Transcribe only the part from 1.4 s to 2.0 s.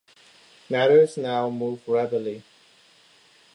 moved